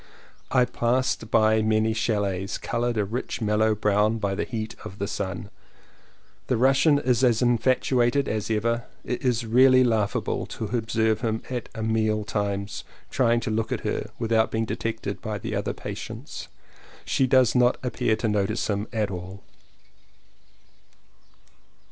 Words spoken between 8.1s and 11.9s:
as ever; it is really laughable to observe him at